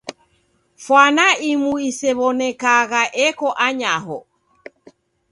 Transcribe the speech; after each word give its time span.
Fwana 0.85 1.25
imu 1.51 1.71
isew'onekagha 1.89 3.03
eko 3.27 3.47
anyaho. 3.65 4.17